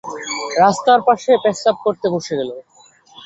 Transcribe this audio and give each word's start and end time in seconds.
রাস্তার 0.61 0.99
পাশে 1.07 1.31
পেচ্ছাব 1.43 1.75
করতে 1.85 2.07
বসে 2.13 2.33
গেল। 2.39 2.51